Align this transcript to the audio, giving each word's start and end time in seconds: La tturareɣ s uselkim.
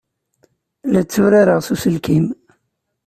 La 0.91 1.01
tturareɣ 1.03 1.59
s 1.61 1.67
uselkim. 1.73 2.25